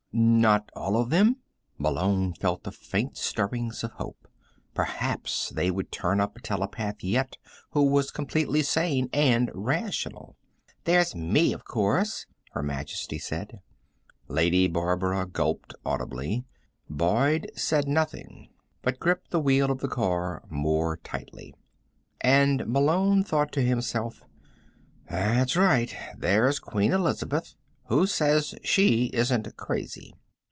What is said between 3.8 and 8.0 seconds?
of hope. Perhaps they would turn up a telepath yet who